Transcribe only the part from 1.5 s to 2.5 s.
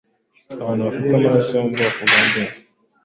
yo mu bwoko bwa B